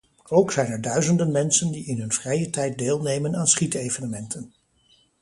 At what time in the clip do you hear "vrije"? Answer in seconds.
2.11-2.49